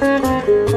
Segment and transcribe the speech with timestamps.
[0.00, 0.69] Música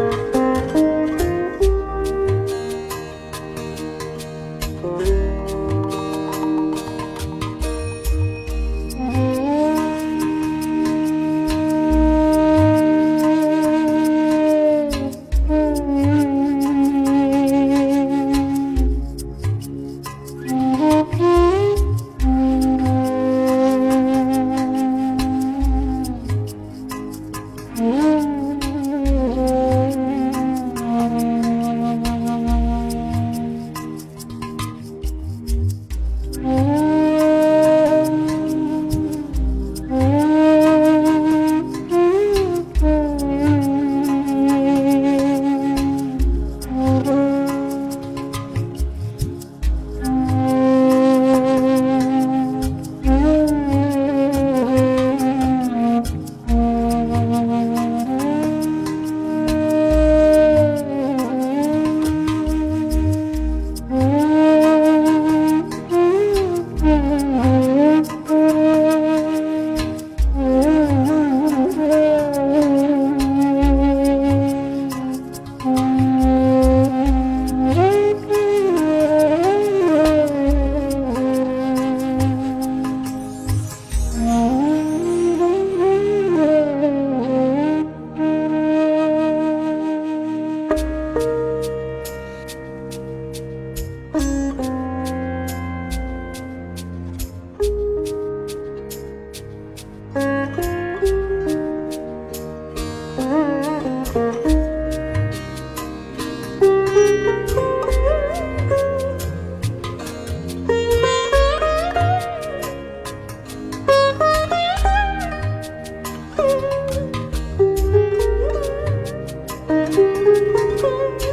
[119.73, 121.32] 嗯。